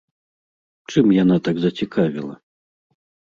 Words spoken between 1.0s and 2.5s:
яна так зацікавіла?